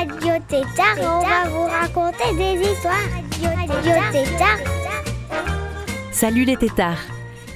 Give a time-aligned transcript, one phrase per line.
[0.00, 2.94] Radio Tétard on va vous raconter des histoires.
[3.42, 4.56] Radio Tétard.
[6.10, 7.02] Salut les tétards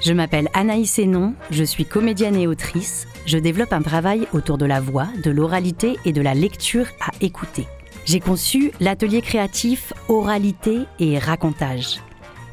[0.02, 3.09] Je m'appelle Anaïs Hénon, je suis comédienne et autrice.
[3.24, 7.12] Je développe un travail autour de la voix, de l'oralité et de la lecture à
[7.23, 7.66] écouter.
[8.04, 12.02] J'ai conçu l'atelier créatif Oralité et Racontage.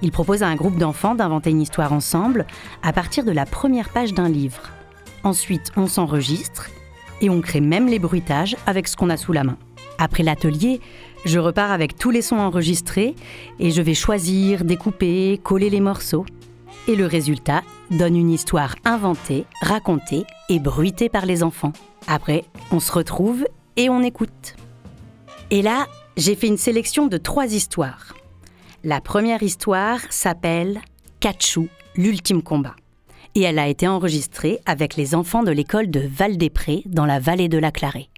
[0.01, 2.45] Il propose à un groupe d'enfants d'inventer une histoire ensemble
[2.81, 4.70] à partir de la première page d'un livre.
[5.26, 6.70] Ensuite, on s'enregistre
[7.20, 9.57] et on crée même les bruitages avec ce qu'on a sous la main.
[10.01, 10.81] Après l'atelier,
[11.25, 13.13] je repars avec tous les sons enregistrés
[13.59, 16.26] et je vais choisir, découper, coller les morceaux.
[16.87, 21.73] Et le résultat donne une histoire inventée, racontée et bruitée par les enfants.
[22.07, 23.45] Après, on se retrouve
[23.76, 24.55] et on écoute.
[25.51, 25.85] Et là,
[26.17, 28.15] j'ai fait une sélection de trois histoires.
[28.83, 30.81] La première histoire s'appelle
[31.20, 32.76] Kachou, l'ultime combat.
[33.35, 37.49] Et elle a été enregistrée avec les enfants de l'école de Val-des-Prés dans la vallée
[37.49, 38.09] de la Clarée.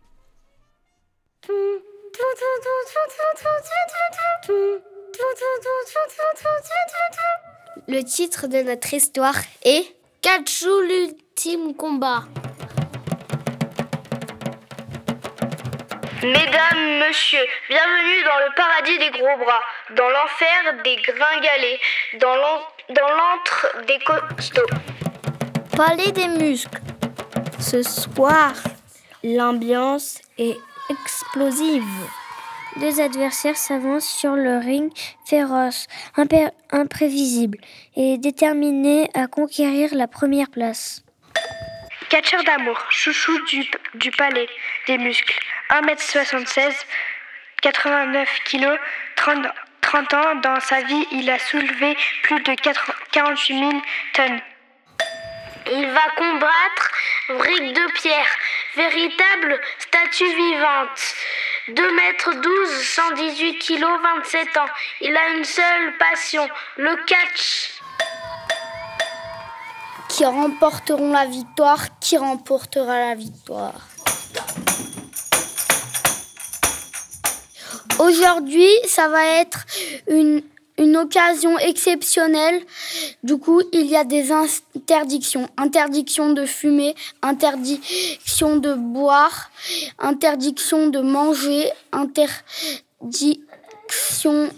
[7.88, 9.84] Le titre de notre histoire est
[10.22, 12.24] Kachou l'ultime combat.
[16.22, 19.62] Mesdames, messieurs, bienvenue dans le paradis des gros bras,
[19.96, 21.80] dans l'enfer des gringalets,
[22.20, 24.62] dans l'antre des costauds.
[25.76, 26.80] Palais des muscles.
[27.60, 28.54] Ce soir,
[29.24, 30.58] l'ambiance est
[31.02, 31.84] explosive.
[32.78, 34.92] Deux adversaires s'avancent sur le ring
[35.26, 35.88] féroce,
[36.72, 37.60] imprévisible
[37.96, 41.04] et déterminés à conquérir la première place.
[42.10, 43.66] Catcheur d'amour, chouchou du,
[43.96, 44.48] du palais
[44.88, 45.40] des muscles,
[45.70, 46.74] 1m76,
[47.62, 48.78] 89 kg,
[49.16, 49.48] 30,
[49.82, 50.36] 30 ans.
[50.42, 53.72] Dans sa vie, il a soulevé plus de 4 48 000
[54.14, 54.42] tonnes.
[55.72, 56.92] Il va combattre
[57.30, 58.36] Brique de Pierre,
[58.76, 61.00] véritable statue vivante.
[61.70, 63.86] 2 mètres 12, 118 kg,
[64.18, 64.66] 27 ans.
[65.02, 66.48] Il a une seule passion,
[66.78, 67.82] le catch.
[70.10, 73.88] Qui remporteront la victoire Qui remportera la victoire?
[78.00, 79.66] Aujourd'hui, ça va être
[80.08, 80.44] une,
[80.78, 82.62] une occasion exceptionnelle.
[83.24, 85.48] Du coup, il y a des interdictions.
[85.58, 89.52] Interdiction de fumer, interdiction de boire,
[90.00, 93.40] interdiction de manger, interdiction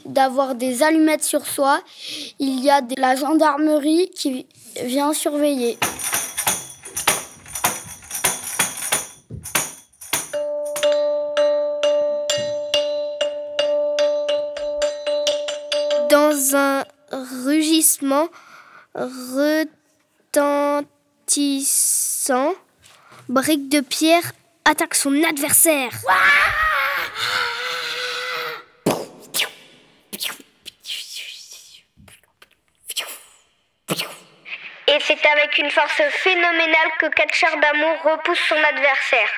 [0.05, 1.81] d'avoir des allumettes sur soi.
[2.39, 4.45] Il y a de la gendarmerie qui
[4.83, 5.77] vient surveiller.
[20.33, 22.55] Retentissant,
[23.27, 24.31] Brique de Pierre
[24.65, 25.91] attaque son adversaire.
[34.87, 39.29] Et c'est avec une force phénoménale que Catcheur d'amour repousse son adversaire.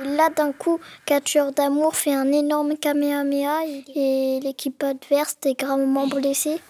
[0.00, 3.64] Là, d'un coup, catcheur d'amour fait un énorme kamehameha
[3.96, 6.60] et l'équipe adverse est gravement blessée.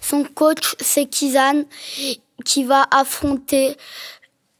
[0.00, 1.64] Son coach, c'est Kizan,
[2.44, 3.76] qui va affronter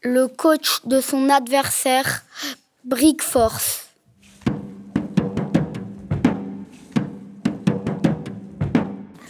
[0.03, 2.23] le coach de son adversaire,
[2.85, 3.89] Brick Force.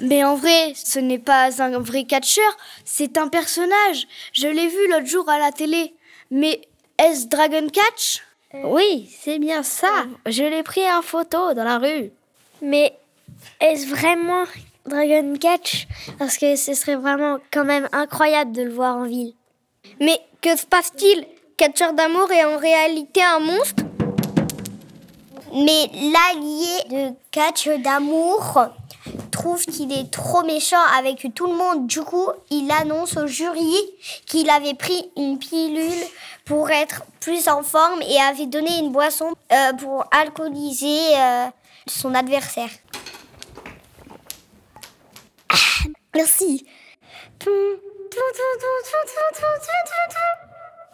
[0.03, 4.07] Mais en vrai, ce n'est pas un vrai catcheur, c'est un personnage.
[4.35, 5.95] Je l'ai vu l'autre jour à la télé.
[6.31, 6.61] Mais
[6.99, 8.23] est-ce Dragon Catch
[8.65, 10.05] Oui, c'est bien ça.
[10.27, 12.13] Je l'ai pris en photo dans la rue.
[12.63, 12.97] Mais
[13.61, 14.45] est-ce vraiment
[14.87, 15.87] Dragon Catch?
[16.19, 19.35] Parce que ce serait vraiment quand même incroyable de le voir en ville.
[20.01, 21.27] Mais que se passe-t-il?
[21.57, 23.85] Catcheur d'amour est en réalité un monstre?
[25.53, 28.67] Mais l'allié de catch d'amour
[29.35, 31.87] trouve qu'il est trop méchant avec tout le monde.
[31.87, 33.77] Du coup, il annonce au jury
[34.27, 36.07] qu'il avait pris une pilule
[36.45, 41.47] pour être plus en forme et avait donné une boisson euh, pour alcooliser euh,
[41.87, 42.71] son adversaire.
[45.51, 46.67] Ah, merci.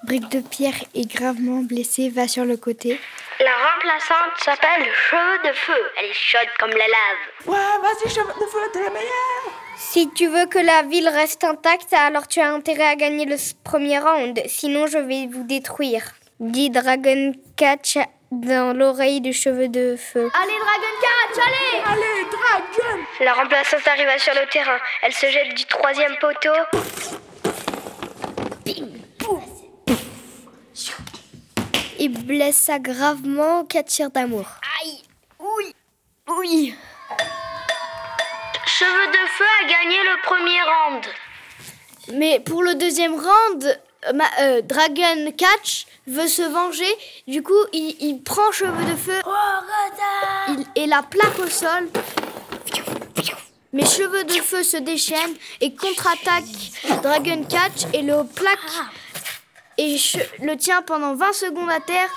[0.03, 2.99] Brique de pierre est gravement blessée, va sur le côté.
[3.39, 5.91] La remplaçante s'appelle Cheveux de Feu.
[5.99, 7.47] Elle est chaude comme la lave.
[7.47, 9.53] Ouais, vas-y, Cheveux de Feu, t'es la meilleure.
[9.77, 13.37] Si tu veux que la ville reste intacte, alors tu as intérêt à gagner le
[13.63, 14.41] premier round.
[14.47, 16.03] Sinon, je vais vous détruire.
[16.39, 17.99] Dit Dragon Catch
[18.31, 20.31] dans l'oreille du cheveu de feu.
[20.35, 24.79] Allez, Dragon Catch, allez Allez, Dragon La remplaçante arriva sur le terrain.
[25.03, 26.53] Elle se jette du troisième poteau.
[32.03, 34.47] Et blessa gravement Catcher d'amour.
[34.83, 35.03] Aïe
[35.39, 35.75] Oui
[36.29, 36.75] Oui
[38.65, 41.05] Cheveux de Feu a gagné le premier round.
[42.15, 43.81] Mais pour le deuxième round,
[44.15, 46.91] ma, euh, Dragon Catch veut se venger.
[47.29, 49.21] Du coup, il, il prend Cheveux de Feu
[50.49, 51.91] il, et la plaque au sol.
[53.75, 58.59] Mais Cheveux de Feu se déchaîne et contre-attaque Dragon Catch et le plaque
[59.79, 59.97] et
[60.43, 62.09] le tient pendant 20 secondes à terre.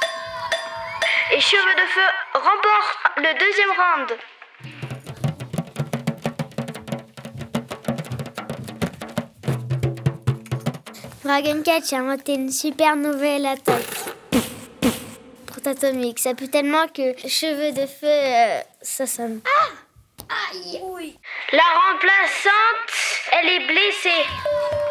[1.32, 2.02] Et Cheveux de Feu
[2.34, 4.20] remporte le deuxième round.
[11.24, 13.82] Dragon Catch a inventé une super nouvelle attaque.
[15.46, 16.20] Protatomique.
[16.20, 19.40] Ça pue tellement que cheveux de feu, euh, ça sonne.
[21.54, 22.92] La remplaçante,
[23.32, 24.83] elle est blessée.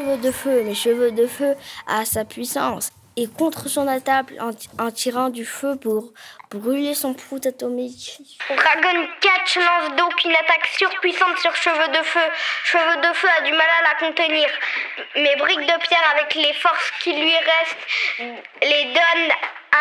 [0.00, 1.54] Cheveux de feu, mais cheveux de feu
[1.86, 2.90] a sa puissance.
[3.18, 4.32] Et contre son attaque
[4.78, 6.14] en, tirant du feu pour
[6.50, 8.18] brûler son prout atomique.
[8.48, 12.26] Dragon Catch lance donc une attaque surpuissante sur Cheveux de Feu.
[12.64, 14.48] Cheveux de Feu a du mal à la contenir.
[15.16, 19.32] Mais Brique de Pierre, avec les forces qui lui restent, les donne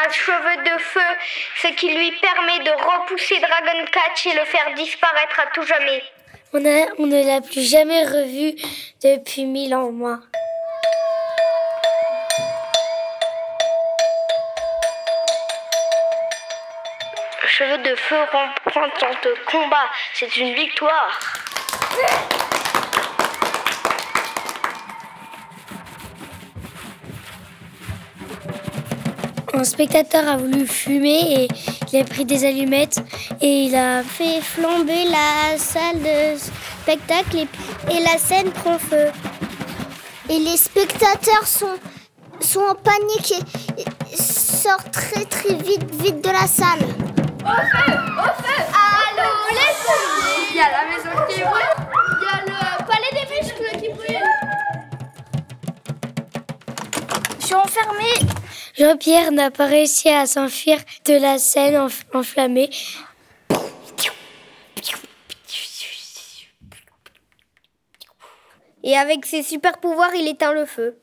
[0.04, 1.18] à Cheveux de Feu,
[1.62, 6.04] ce qui lui permet de repousser Dragon Catch et le faire disparaître à tout jamais.
[6.52, 8.56] On, a, on ne l'a plus jamais revu
[9.04, 10.20] depuis mille ans, moi.
[17.46, 19.76] Cheveux de Feu reprend son combat.
[20.16, 21.20] C'est une victoire.
[29.54, 31.48] Un spectateur a voulu fumer et
[31.92, 33.00] il a pris des allumettes
[33.42, 37.48] et il a fait flamber la salle de spectacle et,
[37.92, 39.08] et la scène prend feu.
[40.30, 41.78] Et les spectateurs sont,
[42.40, 43.34] sont en panique
[43.78, 46.86] et, et sortent très très vite vite de la salle.
[58.80, 62.70] Jean-Pierre n'a pas réussi à s'enfuir de la scène enf- enflammée.
[68.82, 70.98] Et avec ses super pouvoirs, il éteint le feu.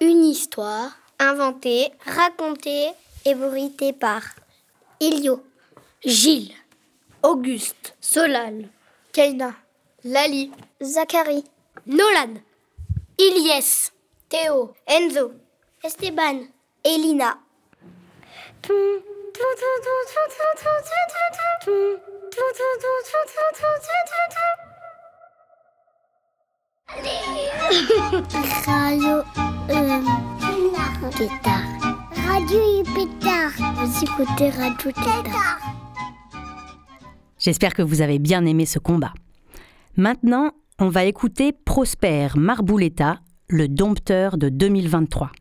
[0.00, 2.88] Une histoire inventée, racontée
[3.24, 4.22] et bruitée par
[5.00, 5.42] Ilio.
[6.04, 6.54] Gilles,
[7.22, 8.68] Auguste, Solal,
[9.12, 9.54] Kaina,
[10.04, 10.50] Lali,
[10.82, 11.44] Zachary,
[11.86, 12.42] Nolan,
[13.18, 13.92] Ilyes,
[14.28, 15.32] Théo, Enzo,
[15.82, 16.48] Esteban,
[16.82, 17.38] Elina.
[28.66, 29.22] Radio
[29.70, 30.02] euh.
[32.26, 33.52] Radio Pétard.
[33.76, 35.71] Vous écoutez Radio Tétard.
[37.42, 39.12] J'espère que vous avez bien aimé ce combat.
[39.96, 43.18] Maintenant, on va écouter Prosper Marbouletta,
[43.48, 45.32] le dompteur de 2023.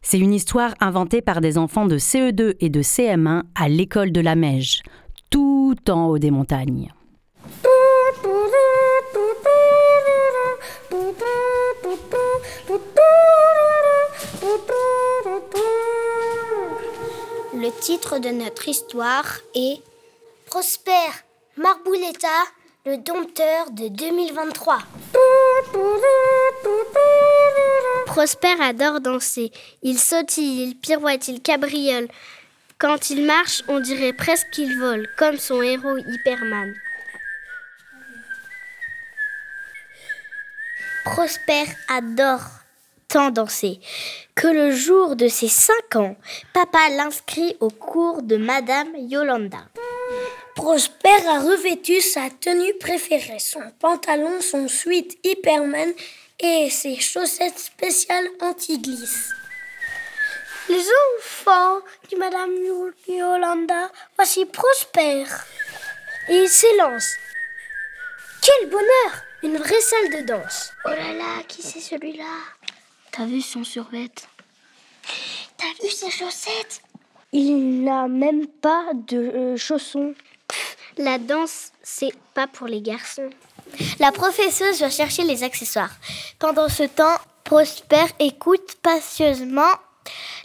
[0.00, 4.20] C'est une histoire inventée par des enfants de CE2 et de CM1 à l'école de
[4.20, 4.82] la Meige,
[5.28, 6.92] tout en haut des montagnes.
[17.52, 19.82] Le titre de notre histoire est
[20.46, 20.90] Prosper
[21.60, 22.28] Marbouletta,
[22.86, 24.78] le dompteur de 2023.
[28.06, 29.52] Prosper adore danser.
[29.82, 32.08] Il sautille, il pirouette, il cabriole.
[32.78, 36.72] Quand il marche, on dirait presque qu'il vole, comme son héros Hyperman.
[41.04, 42.40] Prosper adore
[43.06, 43.80] tant danser
[44.34, 46.16] que le jour de ses 5 ans,
[46.54, 49.58] papa l'inscrit au cours de Madame Yolanda.
[50.60, 55.90] Prosper a revêtu sa tenue préférée, son pantalon, son sweat Hyperman
[56.38, 59.30] et ses chaussettes spéciales anti-glisse.
[60.68, 60.84] Les
[61.16, 62.50] enfants, dit Madame
[63.08, 65.24] Yolanda, voici Prosper.
[66.28, 67.08] Et il s'élance.
[68.42, 70.74] Quel bonheur Une vraie salle de danse.
[70.84, 72.36] Oh là là, qui c'est celui-là?
[73.12, 74.10] T'as vu son survêt?
[75.56, 76.82] T'as vu ses chaussettes?
[77.32, 80.14] Il n'a même pas de euh, chaussons.
[81.00, 83.30] La danse, c'est pas pour les garçons.
[84.00, 85.92] La professeuse va chercher les accessoires.
[86.38, 89.72] Pendant ce temps, Prosper écoute patieusement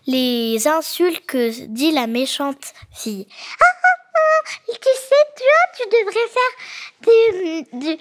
[0.08, 3.28] les insultes que dit la méchante fille.
[3.60, 6.54] Ah, ah, ah, tu sais, toi, tu devrais faire
[7.02, 7.98] du,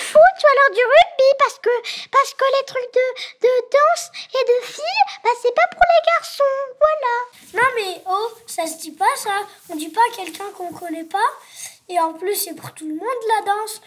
[0.00, 1.70] foot ou alors du rugby parce que,
[2.10, 6.12] parce que les trucs de, de danse et de filles, bah, c'est pas pour les
[6.16, 6.42] garçons.
[6.80, 7.62] Voilà.
[7.62, 9.46] Non mais oh, ça se dit pas ça.
[9.68, 11.30] On dit pas à quelqu'un qu'on connaît pas.
[11.88, 13.02] Et en plus, c'est pour tout le monde
[13.38, 13.80] la danse.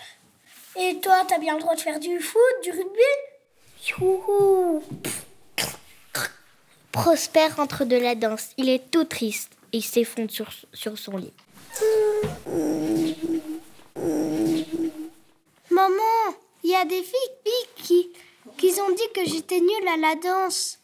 [0.80, 3.12] Et toi, t'as bien le droit de faire du foot, du rugby
[3.90, 4.84] Youhou
[6.92, 8.50] Prosper entre de la danse.
[8.58, 11.34] Il est tout triste et il s'effondre sur, sur son lit.
[15.70, 18.12] Maman, il y a des filles qui,
[18.58, 20.80] qui ont dit que j'étais nulle à la danse.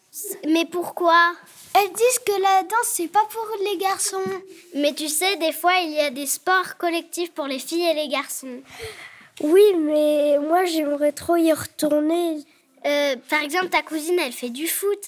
[0.48, 1.34] Mais pourquoi?
[1.79, 4.17] Elles disent que la danse, c'est pas pour les garçons.
[4.74, 7.93] Mais tu sais, des fois, il y a des sports collectifs pour les filles et
[7.93, 8.62] les garçons.
[9.41, 12.38] Oui, mais moi, j'aimerais trop y retourner.
[12.86, 15.00] Euh, par exemple, ta cousine, elle fait du foot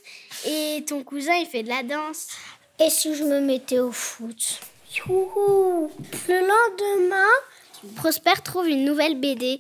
[0.45, 2.27] et ton cousin, il fait de la danse.
[2.79, 4.59] Et si je me mettais au foot?
[4.95, 5.91] Youhou
[6.27, 7.29] Le lendemain,
[7.95, 9.59] Prosper trouve une nouvelle BD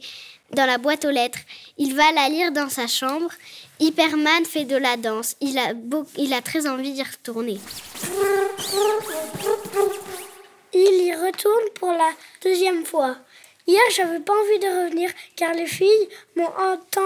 [0.51, 1.39] dans la boîte aux lettres.
[1.77, 3.31] Il va la lire dans sa chambre.
[3.79, 5.35] Hyperman fait de la danse.
[5.41, 7.59] Il a, beau- il a très envie d'y retourner.
[10.73, 12.09] il y retourne pour la
[12.43, 13.15] deuxième fois.
[13.67, 16.49] Hier, j'avais pas envie de revenir car les filles m'ont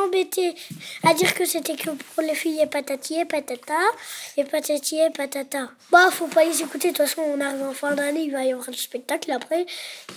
[0.06, 0.56] embêté
[1.04, 3.74] à dire que c'était que pour les filles et patati et patata
[4.38, 5.70] et patati et patata.
[5.92, 6.92] Bah, faut pas les écouter.
[6.92, 9.64] De toute façon, on arrive en fin d'année, il va y avoir le spectacle après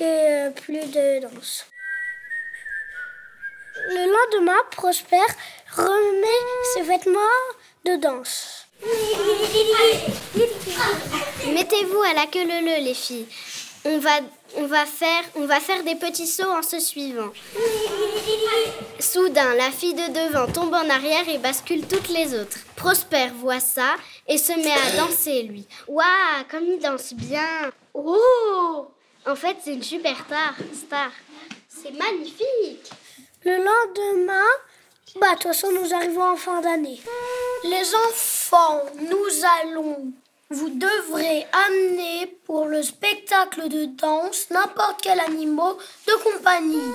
[0.01, 1.67] et euh, plus de danse.
[3.89, 5.17] Le lendemain, Prosper
[5.77, 7.21] remet ses vêtements
[7.85, 8.67] de danse.
[11.47, 13.27] Mettez-vous à la queue leu les filles.
[13.85, 14.19] On va,
[14.57, 17.31] on, va faire, on va faire des petits sauts en se suivant.
[18.99, 22.59] Soudain, la fille de devant tombe en arrière et bascule toutes les autres.
[22.75, 23.95] Prosper voit ça
[24.27, 25.67] et se met à danser, lui.
[25.87, 27.71] Waouh, comme il danse bien.
[27.95, 28.89] Oh
[29.27, 30.55] En fait, c'est une super star.
[30.75, 31.11] star.
[31.69, 32.91] C'est magnifique.
[33.47, 34.51] Le lendemain,
[35.21, 37.01] bah, de toute façon, nous arrivons en fin d'année.
[37.63, 39.29] Les enfants, nous
[39.63, 40.13] allons.
[40.51, 45.75] Vous devrez amener pour le spectacle de danse n'importe quel animal
[46.09, 46.93] de compagnie.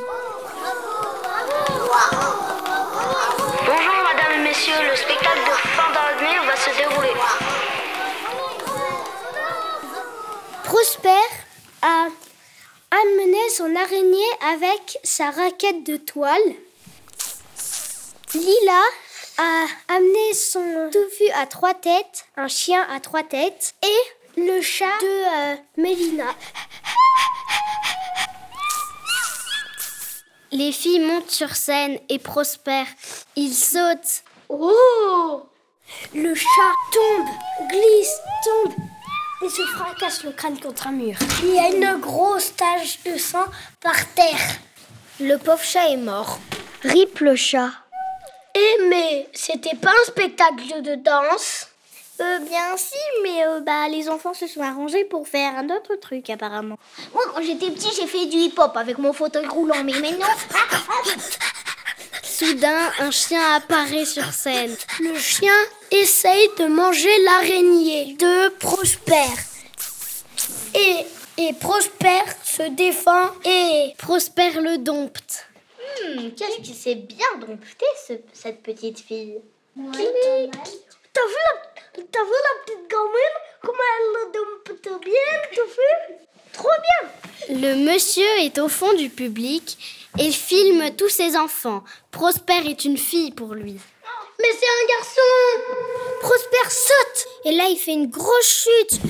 [3.65, 7.13] Bonjour madame et messieurs, le spectacle de fin d'année va se dérouler.
[10.65, 11.23] Prosper
[11.81, 12.07] a
[12.91, 16.39] amené son araignée avec sa raquette de toile.
[18.33, 18.81] Lila
[19.37, 24.97] a amené son touffu à trois têtes, un chien à trois têtes et le chat
[25.01, 26.35] de euh, Mélina.
[30.51, 32.83] Les filles montent sur scène et Prosper.
[33.37, 34.23] Il saute.
[34.49, 35.43] Oh
[36.13, 38.73] Le chat tombe, glisse, tombe
[39.43, 41.15] et se fracasse le crâne contre un mur.
[41.43, 43.45] Il y a une grosse tache de sang
[43.81, 44.57] par terre.
[45.19, 46.39] Le pauvre chat est mort.
[46.83, 47.71] Rip le chat.
[48.55, 51.67] Eh mais c'était pas un spectacle de danse?
[52.19, 55.95] Euh, bien si, mais euh, bah, les enfants se sont arrangés pour faire un autre
[55.95, 56.77] truc apparemment.
[57.13, 60.27] Moi, quand j'étais petit, j'ai fait du hip-hop avec mon fauteuil roulant, mais maintenant...
[62.23, 64.75] Soudain, un chien apparaît sur scène.
[64.99, 65.53] Le chien
[65.91, 69.27] essaye de manger l'araignée de Prosper.
[70.75, 71.05] Et,
[71.43, 75.45] et Prosper se défend et Prosper le dompte.
[76.03, 79.39] Hmm, qu'est-ce qui s'est bien dompté, ce- cette petite fille
[79.75, 79.81] T'as
[81.27, 83.37] vu, la, t'as vu la petite gamine?
[83.61, 86.15] Comment elle le dompte bien, t'as vu?
[86.53, 86.69] Trop
[87.49, 89.77] bien Le monsieur est au fond du public
[90.19, 91.83] et filme tous ses enfants.
[92.11, 93.77] Prosper est une fille pour lui.
[94.41, 95.31] Mais c'est un garçon
[96.21, 99.01] Prosper saute et là il fait une grosse chute.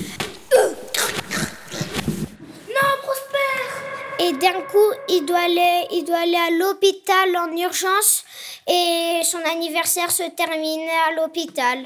[2.68, 8.24] Non, Prosper Et d'un coup, il doit aller, il doit aller à l'hôpital en urgence
[8.66, 11.84] et son anniversaire se termine à l'hôpital.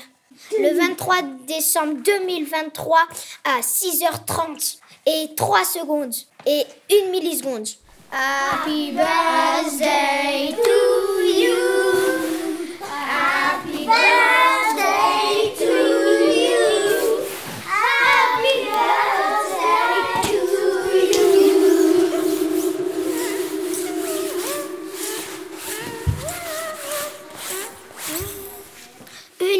[0.58, 2.98] Le 23 décembre 2023
[3.44, 6.14] à 6h30 et 3 secondes
[6.46, 7.68] et 1 milliseconde.
[8.12, 11.65] Happy birthday to you.
[13.88, 13.94] Une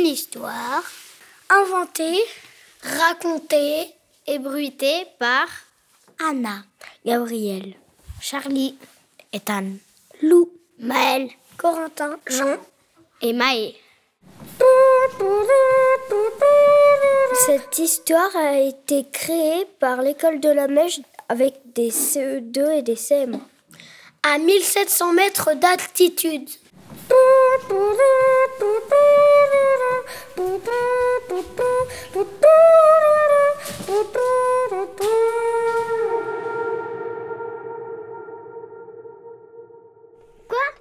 [0.06, 0.83] histoire
[1.49, 2.18] inventée,
[2.83, 3.95] racontée
[4.26, 5.47] et bruitée par
[6.18, 6.64] Anna,
[7.04, 7.75] Gabriel,
[8.21, 8.76] Charlie,
[9.33, 9.75] Ethan,
[10.21, 12.61] Lou, Maël, Corentin, Jean mmh.
[13.23, 13.85] et Maë.
[17.46, 20.98] Cette histoire a été créée par l'école de la Mèche
[21.28, 23.38] avec des CE2 et des CM1
[24.24, 26.50] à 1700 mètres d'altitude.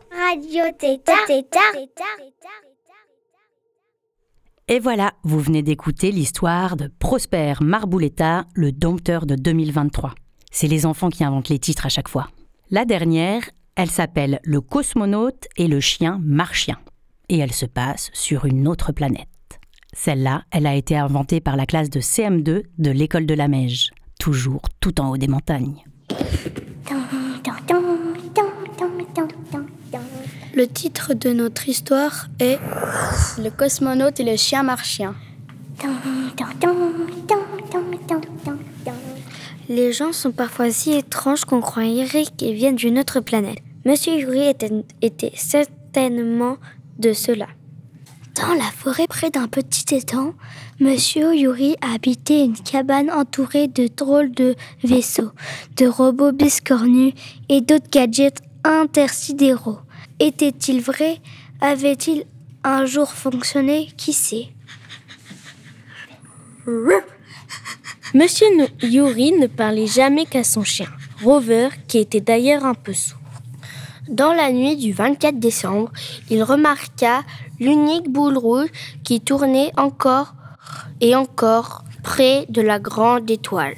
[0.10, 1.28] Radio Tétard.
[4.68, 10.16] Et voilà, vous venez d'écouter l'histoire de Prosper Marbouletta, le dompteur de 2023.
[10.50, 12.30] C'est les enfants qui inventent les titres à chaque fois.
[12.72, 13.44] La dernière,
[13.76, 16.80] elle s'appelle Le cosmonaute et le chien marchien.
[17.30, 19.28] Et elle se passe sur une autre planète.
[19.94, 23.92] Celle-là, elle a été inventée par la classe de CM2 de l'école de la Meige,
[24.20, 25.84] toujours tout en haut des montagnes.
[30.56, 32.58] Le titre de notre histoire est
[33.38, 35.14] Le cosmonaute et le chien marchien.
[39.68, 43.58] Les gens sont parfois si étranges qu'on croirait qu'ils viennent d'une autre planète.
[43.84, 44.48] Monsieur Yuri
[45.02, 46.56] était, certainement
[47.00, 47.48] de ceux-là.
[48.42, 50.36] Dans la forêt près d'un petit étang,
[50.80, 55.32] Monsieur Yuri habitait une cabane entourée de drôles de vaisseaux,
[55.76, 57.14] de robots biscornus
[57.50, 59.80] et d'autres gadgets intersidéraux.
[60.20, 61.20] Était-il vrai?
[61.60, 62.24] Avait-il
[62.64, 63.90] un jour fonctionné?
[63.98, 64.48] Qui sait?
[68.14, 68.48] Monsieur
[68.82, 70.88] Yuri ne parlait jamais qu'à son chien,
[71.22, 73.20] Rover, qui était d'ailleurs un peu sourd.
[74.08, 75.92] Dans la nuit du 24 décembre,
[76.30, 77.24] il remarqua
[77.60, 78.70] l'unique boule rouge
[79.04, 80.34] qui tournait encore
[81.02, 83.76] et encore près de la grande étoile.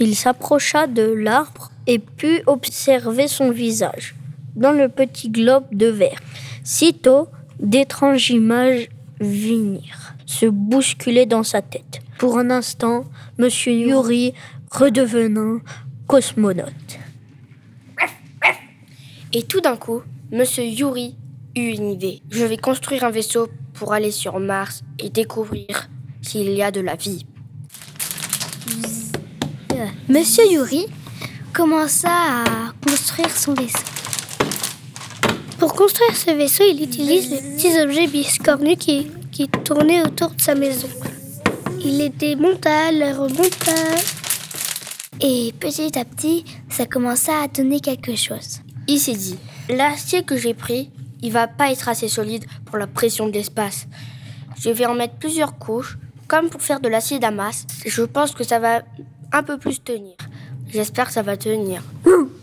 [0.00, 4.16] Il s'approcha de l'arbre et put observer son visage
[4.56, 6.20] dans le petit globe de verre.
[6.64, 7.28] Sitôt,
[7.60, 8.88] d'étranges images
[9.20, 12.00] vinrent se bousculer dans sa tête.
[12.18, 13.04] Pour un instant,
[13.38, 14.34] Monsieur Yuri
[14.70, 15.60] redevenant
[16.06, 16.98] cosmonaute.
[19.32, 21.16] Et tout d'un coup, Monsieur Yuri
[21.56, 22.22] eut une idée.
[22.30, 25.88] Je vais construire un vaisseau pour aller sur Mars et découvrir
[26.22, 27.24] s'il y a de la vie.
[30.08, 30.86] Monsieur Yuri
[31.52, 33.87] commença à construire son vaisseau?
[35.58, 40.40] Pour construire ce vaisseau, il utilise les petits objets biscornus qui, qui tournaient autour de
[40.40, 40.88] sa maison.
[41.80, 43.72] Il les démonta, les remonta.
[45.20, 48.60] Et petit à petit, ça commença à donner quelque chose.
[48.86, 49.36] Il s'est dit,
[49.68, 50.92] l'acier que j'ai pris,
[51.22, 53.88] il va pas être assez solide pour la pression de l'espace.
[54.60, 57.66] Je vais en mettre plusieurs couches, comme pour faire de l'acier damas.
[57.84, 58.82] Je pense que ça va
[59.32, 60.14] un peu plus tenir.
[60.68, 61.82] J'espère que ça va tenir.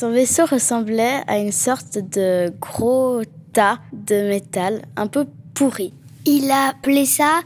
[0.00, 3.20] Son vaisseau ressemblait à une sorte de gros
[3.52, 5.92] tas de métal un peu pourri.
[6.24, 7.42] Il a appelé ça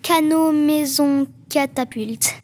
[0.00, 2.36] canot maison catapulte.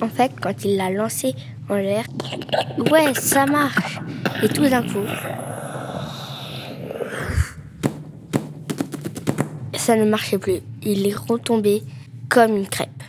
[0.00, 1.34] En fait, quand il l'a lancé
[1.68, 2.06] en l'air,
[2.90, 4.00] ouais, ça marche.
[4.42, 5.04] Et tout d'un coup,
[9.74, 10.60] ça ne marchait plus.
[10.82, 11.82] Il est retombé
[12.30, 13.02] comme une crêpe.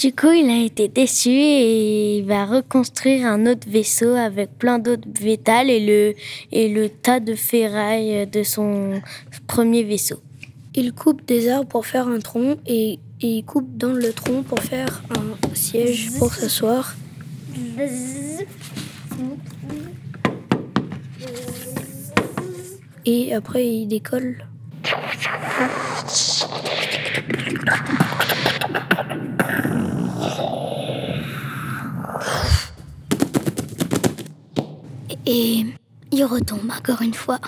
[0.00, 4.78] Du coup, il a été déçu et il va reconstruire un autre vaisseau avec plein
[4.78, 6.14] d'autres métal et le,
[6.52, 9.02] et le tas de ferraille de son
[9.46, 10.22] premier vaisseau.
[10.74, 14.60] Il coupe des arbres pour faire un tronc et il coupe dans le tronc pour
[14.60, 16.96] faire un siège pour s'asseoir.
[23.04, 24.46] Et après, il décolle.
[35.32, 35.64] Et
[36.10, 37.38] il retombe encore une fois.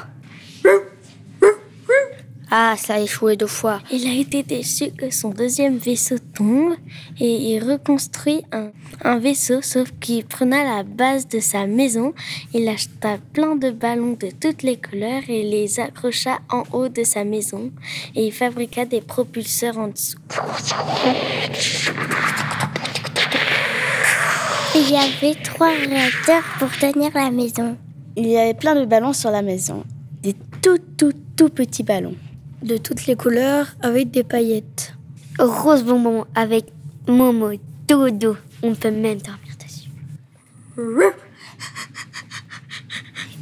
[2.49, 3.81] Ah, ça a échoué deux fois.
[3.90, 6.75] Il a été déçu que son deuxième vaisseau tombe
[7.18, 12.14] et il reconstruit un, vaisseau, sauf qu'il prenait la base de sa maison.
[12.55, 17.03] Il acheta plein de ballons de toutes les couleurs et les accrocha en haut de
[17.03, 17.73] sa maison
[18.14, 20.18] et il fabriqua des propulseurs en dessous.
[24.74, 27.76] Il y avait trois réacteurs pour tenir la maison.
[28.16, 29.85] Il y avait plein de ballons sur la maison.
[30.22, 32.14] Des tout, tout, tout petits ballons.
[32.62, 34.94] De toutes les couleurs avec des paillettes.
[35.38, 36.66] Rose bonbon avec
[37.06, 37.52] Momo,
[37.87, 38.37] Dodo.
[38.62, 39.90] On peut même dormir dessus.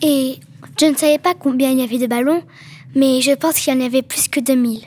[0.03, 0.41] Et
[0.81, 2.43] Je ne savais pas combien il y avait de ballons,
[2.97, 4.81] mais je pense qu'il y en avait plus que 2000.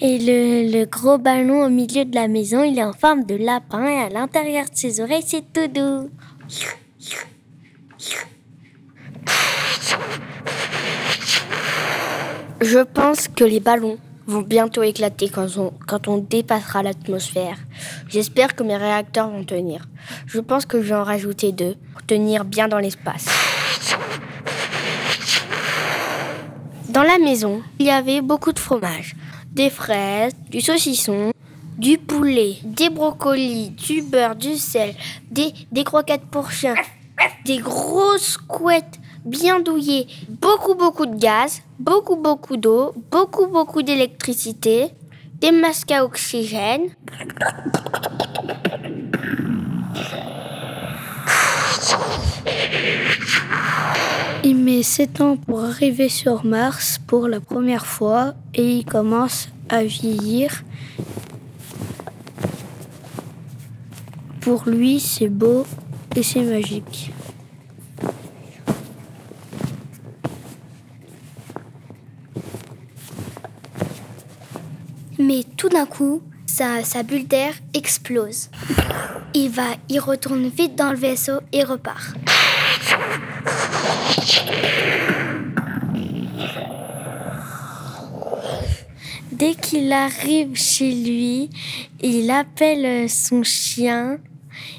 [0.00, 3.36] Et le, le, gros ballon au milieu de la maison, il est en forme de
[3.36, 6.10] lapin et à l'intérieur de ses oreilles, c'est tout doux.
[12.60, 17.58] Je pense que les ballons vont bientôt éclater quand on, quand on dépassera l'atmosphère.
[18.08, 19.86] J'espère que mes réacteurs vont tenir.
[20.26, 23.26] Je pense que je vais en rajouter deux pour tenir bien dans l'espace.
[26.88, 29.16] Dans la maison, il y avait beaucoup de fromage,
[29.54, 31.32] des fraises, du saucisson,
[31.78, 34.94] du poulet, des brocolis, du beurre, du sel,
[35.30, 36.74] des, des croquettes pour chiens,
[37.44, 44.88] des grosses couettes bien douillées, beaucoup beaucoup de gaz, beaucoup beaucoup d'eau, beaucoup beaucoup d'électricité,
[45.40, 46.90] des masques à oxygène.
[54.46, 59.48] Il met 7 ans pour arriver sur Mars pour la première fois et il commence
[59.70, 60.62] à vieillir.
[64.40, 65.64] Pour lui, c'est beau
[66.14, 67.10] et c'est magique.
[75.18, 78.50] Mais tout d'un coup, sa, sa bulle d'air explose.
[79.32, 82.14] Il va, il retourne vite dans le vaisseau et repart.
[89.32, 91.50] Dès qu'il arrive chez lui,
[92.00, 94.18] il appelle son chien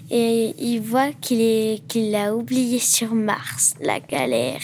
[0.10, 4.62] et il voit qu'il l'a oublié sur Mars, la galère.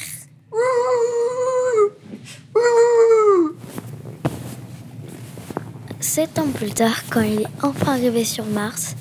[6.00, 8.96] Sept ans plus tard, quand il est enfin arrivé sur Mars,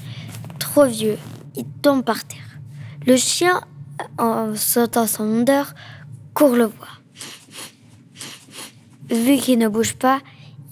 [0.58, 1.18] trop vieux,
[1.56, 2.38] il tombe par terre.
[3.06, 3.62] Le chien,
[4.18, 5.74] en sautant son odeur,
[6.34, 7.00] court le voir.
[9.10, 10.20] Vu qu'il ne bouge pas,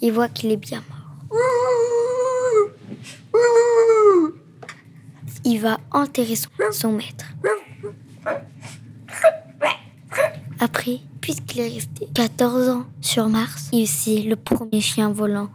[0.01, 0.99] il voit qu'il est bien mort.
[5.45, 6.35] Il va enterrer
[6.71, 7.25] son, maître.
[10.61, 15.49] Après, puisqu'il est resté 14 ans sur Mars, il est le premier chien volant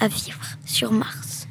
[0.00, 1.45] à vivre sur Mars.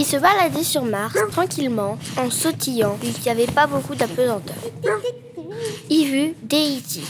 [0.00, 4.56] Il se baladait sur Mars tranquillement, en sautillant, puisqu'il n'y avait pas beaucoup d'apesanteur.
[5.90, 7.00] Il vit des E.T.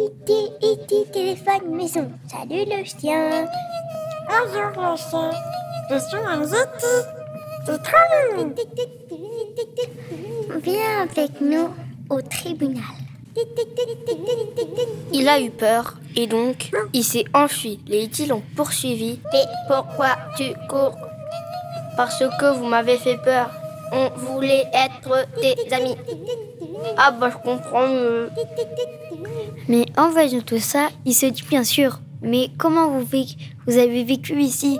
[0.00, 0.32] E.T.
[0.62, 1.10] E.T.
[1.12, 2.10] téléphone maison.
[2.26, 3.46] Salut le chien.
[4.26, 5.30] Bonjour le chien.
[5.90, 6.86] Je suis un E.T.
[7.66, 8.54] C'est trop mignon.
[10.62, 11.68] Viens avec nous
[12.08, 12.84] au tribunal.
[15.12, 17.80] Il a eu peur et donc il s'est enfui.
[17.86, 18.24] Les E.T.
[18.24, 19.20] l'ont poursuivi.
[19.30, 20.96] Mais pourquoi tu cours
[21.96, 23.50] Parce que vous m'avez fait peur.
[23.92, 25.96] On voulait être des amis.
[26.96, 27.86] Ah bah je comprends.
[29.68, 34.40] Mais en voyant tout ça, il se dit bien sûr, mais comment vous, avez vécu
[34.40, 34.78] ici?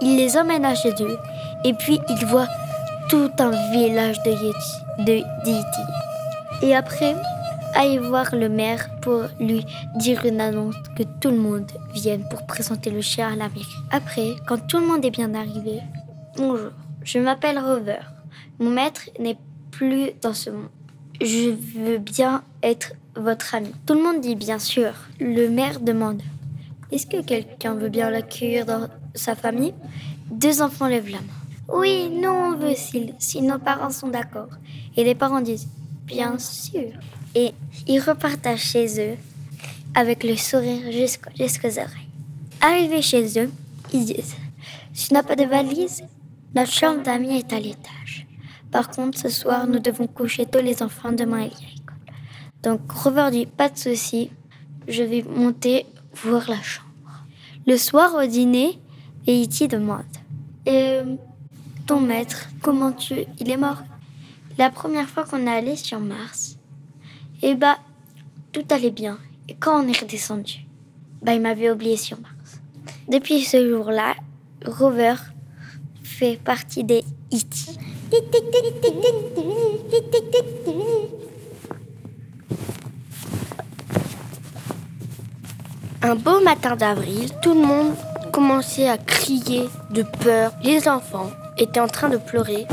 [0.00, 1.18] Il les emmène à chez eux
[1.64, 2.48] et puis il voit
[3.08, 4.30] tout un village de
[5.46, 5.80] Yeti.
[6.62, 7.14] Et après,
[7.74, 9.64] aller voir le maire pour lui
[9.96, 13.66] dire une annonce que tout le monde vienne pour présenter le chien à la mairie.
[13.90, 15.80] Après, quand tout le monde est bien arrivé,
[16.36, 16.70] bonjour,
[17.04, 18.00] je m'appelle Rover.
[18.58, 19.38] Mon maître n'est
[19.70, 20.68] plus dans ce monde.
[21.20, 23.72] Je veux bien être votre ami.
[23.86, 24.92] Tout le monde dit bien sûr.
[25.18, 26.22] Le maire demande
[26.92, 29.74] Est-ce que quelqu'un veut bien l'accueillir dans sa famille?
[30.30, 31.40] Deux enfants lèvent la main.
[31.72, 34.48] Oui, non, on veut si, si nos parents sont d'accord.
[34.96, 35.68] Et les parents disent
[36.04, 36.90] Bien sûr.
[37.34, 37.52] Et
[37.86, 39.16] ils repartent chez eux
[39.94, 40.90] avec le sourire
[41.36, 42.08] jusqu'aux oreilles.
[42.60, 43.50] Arrivés chez eux,
[43.92, 44.36] ils disent
[44.94, 46.02] Tu n'as pas de valise?
[46.54, 48.26] Notre chambre d'amis est à l'étage.
[48.70, 51.80] Par contre, ce soir, nous devons coucher tous les enfants demain il y a.
[52.62, 52.80] Donc,
[53.56, 54.30] Pas de souci,
[54.86, 56.86] je vais monter voir la chambre.
[57.66, 58.78] Le soir au dîner,
[59.28, 59.68] E.T.
[59.68, 60.04] demande
[61.86, 63.14] Ton maître, comment tu.
[63.38, 63.82] Il est mort?
[64.58, 66.49] La première fois qu'on est allé sur Mars,
[67.42, 67.78] eh bah,
[68.52, 69.18] tout allait bien.
[69.48, 70.60] Et quand on est redescendu,
[71.22, 72.60] bah, il m'avait oublié sur Mars.
[73.08, 74.14] Depuis ce jour-là,
[74.64, 75.14] Rover
[76.02, 77.78] fait partie des E.T.
[86.02, 87.94] Un beau matin d'avril, tout le monde
[88.32, 90.52] commençait à crier de peur.
[90.62, 92.66] Les enfants étaient en train de pleurer.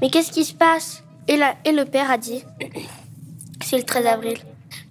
[0.00, 1.02] Mais qu'est-ce qui se passe?
[1.26, 2.44] Et, la- et le père a dit
[3.70, 4.36] C'est le 13 avril.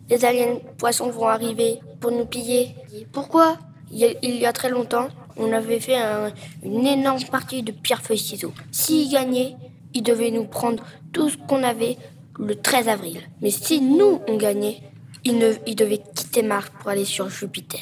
[0.09, 2.69] Les aliens poissons vont arriver pour nous piller.
[3.11, 3.57] Pourquoi?
[3.91, 6.31] Il y, a, très longtemps, on avait fait un-
[6.63, 8.53] une énorme partie de pierre-feuille-ciseaux.
[8.71, 9.57] S'ils gagnaient,
[9.93, 11.97] ils devaient nous prendre tout ce qu'on avait
[12.39, 13.19] le 13 avril.
[13.41, 14.77] Mais si nous, on gagnait,
[15.25, 17.81] ils, ne, ils devaient quitter Mars pour aller sur Jupiter.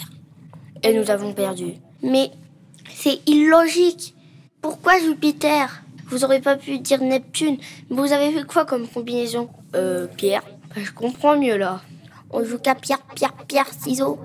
[0.82, 1.74] Et nous avons perdu.
[2.02, 2.32] Mais
[2.92, 4.16] c'est illogique.
[4.62, 5.84] Pourquoi Jupiter?
[6.08, 7.58] Vous auriez pas pu dire Neptune.
[7.92, 9.48] Vous avez fait quoi comme combinaison?
[9.76, 10.42] Euh, Pierre
[10.78, 11.82] Je comprends mieux là.
[12.30, 14.20] On joue qu'à pierre, pierre, pierre, ciseaux.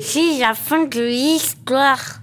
[0.00, 2.20] C'est la fin de l'histoire.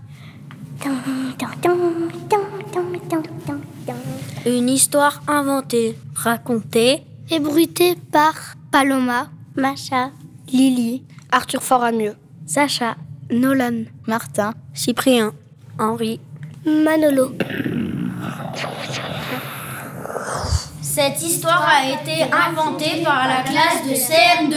[4.45, 8.33] Une histoire inventée, racontée et bruitée par
[8.71, 10.11] Paloma, Macha,
[10.51, 12.15] Lily, Arthur Foramieux,
[12.45, 12.95] Sacha,
[13.31, 15.33] Nolan, Martin, Cyprien,
[15.79, 16.19] Henri,
[16.65, 17.31] Manolo.
[20.93, 24.55] Cette histoire a été inventée par la classe de CM2.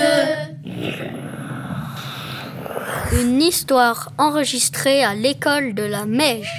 [3.23, 6.53] Une histoire enregistrée à l'école de la Meige.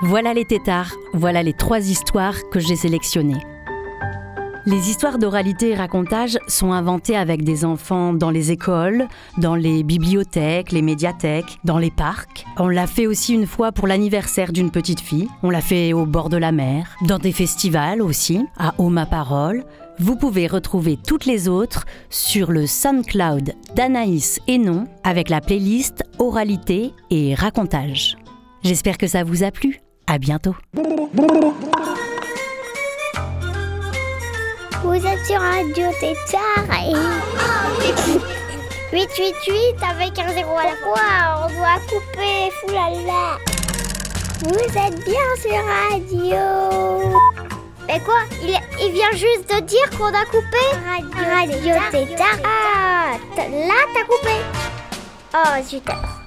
[0.00, 3.42] Voilà les tétards, voilà les trois histoires que j'ai sélectionnées.
[4.66, 9.82] Les histoires d'oralité et racontage sont inventées avec des enfants dans les écoles, dans les
[9.82, 12.46] bibliothèques, les médiathèques, dans les parcs.
[12.56, 15.28] On l'a fait aussi une fois pour l'anniversaire d'une petite fille.
[15.42, 19.04] On l'a fait au bord de la mer, dans des festivals aussi, à Haut ma
[19.04, 19.64] parole.
[19.98, 26.04] Vous pouvez retrouver toutes les autres sur le SoundCloud d'Anaïs et Non avec la playlist
[26.18, 28.16] Oralité et Racontage.
[28.62, 29.80] J'espère que ça vous a plu.
[30.06, 30.54] À bientôt.
[34.84, 36.92] Vous êtes sur Radio Tétard et...
[38.92, 43.38] 888 avec un zéro à la fois, on doit couper, foulala.
[44.42, 47.18] Vous êtes bien sur Radio.
[47.88, 48.20] Mais quoi?
[48.42, 52.38] Il, il vient juste de dire qu'on a coupé Radio, Radio Tétard.
[52.44, 54.36] Ah, là t'as coupé.
[55.34, 56.20] Oh zut alors.